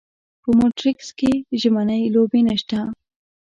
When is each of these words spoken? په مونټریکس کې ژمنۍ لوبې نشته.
په 0.41 0.49
مونټریکس 0.57 1.09
کې 1.19 1.31
ژمنۍ 1.61 2.03
لوبې 2.13 2.41
نشته. 2.47 2.79